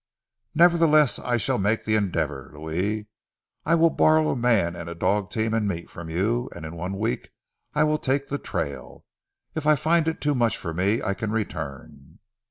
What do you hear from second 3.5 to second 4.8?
I will borrow a man